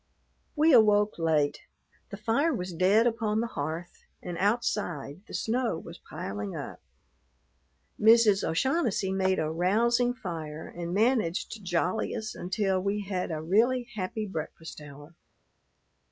We 0.55 0.73
awoke 0.73 1.19
late. 1.19 1.59
The 2.09 2.17
fire 2.17 2.55
was 2.55 2.73
dead 2.73 3.05
upon 3.05 3.39
the 3.39 3.45
hearth 3.53 4.03
and 4.23 4.35
outside 4.39 5.21
the 5.27 5.35
snow 5.35 5.77
was 5.77 5.99
piling 6.09 6.55
up. 6.55 6.81
Mrs. 7.99 8.43
O'Shaughnessy 8.43 9.11
made 9.11 9.37
a 9.37 9.51
rousing 9.51 10.15
fire 10.15 10.67
and 10.75 10.91
managed 10.91 11.51
to 11.51 11.61
jolly 11.61 12.15
us 12.15 12.33
until 12.33 12.79
we 12.79 13.01
had 13.01 13.29
a 13.29 13.43
really 13.43 13.89
happy 13.93 14.25
breakfast 14.25 14.81
hour. 14.81 15.13